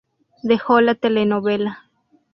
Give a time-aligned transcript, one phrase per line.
[0.41, 1.87] Dejó la telenovela.